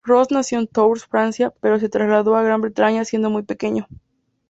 [0.03, 3.87] Ross nació en Tours, Francia, pero se trasladó a Gran Bretaña siendo muy pequeño.